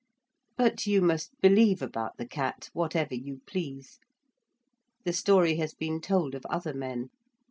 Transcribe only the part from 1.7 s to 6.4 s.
about the cat whatever you please. The story has been told